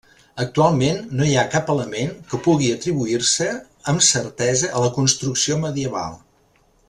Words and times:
Actualment 0.43 1.01
no 1.19 1.27
hi 1.31 1.35
ha 1.37 1.43
cap 1.55 1.67
element 1.73 2.15
que 2.31 2.39
pugui 2.47 2.71
atribuir-se 2.77 3.49
amb 3.93 4.05
certesa 4.11 4.73
a 4.79 4.83
la 4.87 4.91
construcció 4.97 5.61
medieval. 5.69 6.19